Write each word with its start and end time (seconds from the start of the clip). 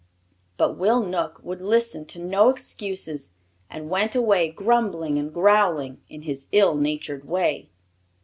But 0.57 0.77
Will 0.79 1.03
Knook 1.03 1.39
would 1.43 1.61
listen 1.61 2.07
to 2.07 2.17
no 2.17 2.49
excuses, 2.49 3.33
and 3.69 3.87
went 3.87 4.15
away 4.15 4.47
grumbling 4.47 5.19
and 5.19 5.31
growling 5.31 6.01
in 6.09 6.23
his 6.23 6.47
ill 6.51 6.73
natured 6.75 7.23
way. 7.25 7.69